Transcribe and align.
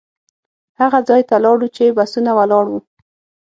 هغه 0.79 0.99
ځای 1.09 1.21
ته 1.29 1.35
لاړو 1.45 1.67
چې 1.75 1.95
بسونه 1.97 2.31
ولاړ 2.37 2.65
وو. 2.69 2.79